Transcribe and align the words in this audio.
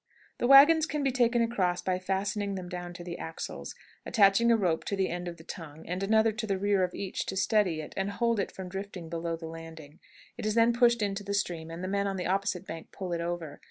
The 0.39 0.47
wagons 0.47 0.87
can 0.87 1.03
be 1.03 1.11
taken 1.11 1.43
across 1.43 1.79
by 1.83 1.99
fastening 1.99 2.55
them 2.55 2.67
down 2.69 2.91
to 2.95 3.03
the 3.03 3.19
axles, 3.19 3.75
attaching 4.03 4.51
a 4.51 4.57
rope 4.57 4.83
to 4.85 4.95
the 4.95 5.09
end 5.09 5.27
of 5.27 5.37
the 5.37 5.43
tongue, 5.43 5.87
and 5.87 6.01
another 6.01 6.31
to 6.31 6.47
the 6.47 6.57
rear 6.57 6.83
of 6.83 6.95
each 6.95 7.27
to 7.27 7.37
steady 7.37 7.81
it 7.81 7.93
and 7.95 8.09
hold 8.09 8.39
it 8.39 8.51
from 8.51 8.67
drifting 8.67 9.09
below 9.09 9.35
the 9.35 9.45
landing. 9.45 9.99
It 10.39 10.47
is 10.47 10.55
then 10.55 10.73
pushed 10.73 11.03
into 11.03 11.23
the 11.23 11.35
stream, 11.35 11.69
and 11.69 11.83
the 11.83 11.87
men 11.87 12.07
on 12.07 12.15
the 12.17 12.25
opposite 12.25 12.65
bank 12.65 12.91
pull 12.91 13.13
it 13.13 13.21
over. 13.21 13.59